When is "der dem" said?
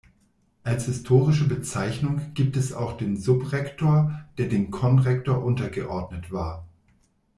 4.39-4.71